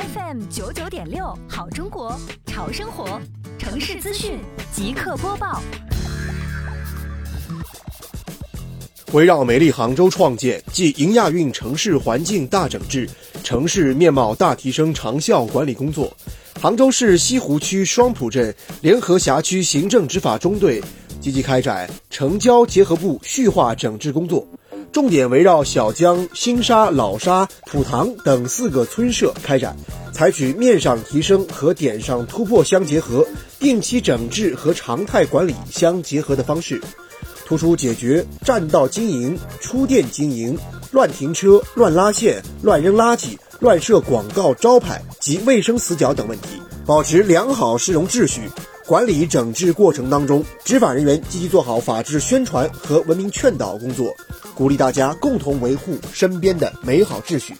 [0.00, 3.20] FM 九九点六，好中国，潮生活，
[3.58, 4.38] 城市资讯
[4.72, 5.60] 即刻播报。
[9.12, 13.06] 围绕美丽杭州创建暨迎亚运城市环境大整治、
[13.44, 16.10] 城市面貌大提升长效管理工作，
[16.58, 20.82] 杭州市西湖区双浦镇联合辖区行政执法中队
[21.20, 24.48] 积极开展城郊结合部序化整治工作，
[24.92, 29.76] 重点围绕小江、新沙、老沙、普塘等四个村社开展，
[30.12, 33.24] 采取面上提升和点上突破相结合、
[33.60, 36.80] 定期整治和常态管理相结合的方式。
[37.46, 40.58] 突出解决占道经营、出店经营、
[40.90, 46.48] 乱停车、乱拉线、乱扔垃圾、乱设广告招牌及卫生死角等问题，
[46.84, 48.42] 保持良好市容秩序。
[48.86, 54.12] 管理整治过程当中，执法人员积极做好法制宣传和文明劝导工作，
[54.54, 57.54] 鼓励大家共同维护身边的美好秩序。